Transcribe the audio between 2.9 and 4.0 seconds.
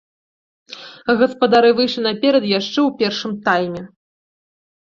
першым тайме.